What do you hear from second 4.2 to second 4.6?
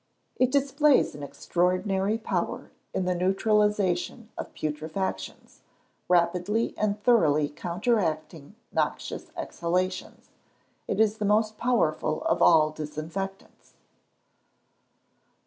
of